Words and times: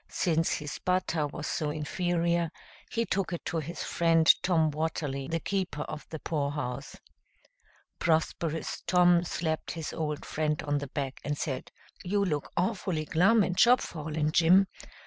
Since 0.09 0.53
his 0.55 0.79
butter 0.83 1.27
was 1.27 1.45
so 1.45 1.69
inferior, 1.69 2.49
he 2.89 3.05
took 3.05 3.33
it 3.33 3.45
to 3.45 3.57
his 3.57 3.83
friend 3.83 4.27
Tom 4.41 4.71
Watterly, 4.71 5.27
the 5.27 5.39
keeper 5.39 5.83
of 5.83 6.07
the 6.09 6.17
poorhouse. 6.17 6.97
Prosperous 7.99 8.81
Tom 8.87 9.23
slapped 9.23 9.69
his 9.73 9.93
old 9.93 10.25
friend 10.25 10.59
on 10.63 10.79
the 10.79 10.87
back 10.87 11.21
and 11.23 11.37
said, 11.37 11.71
"You 12.03 12.25
look 12.25 12.51
awfully 12.57 13.05
glum 13.05 13.43
and 13.43 13.55
chopfallen, 13.55 14.31
Jim. 14.31 14.65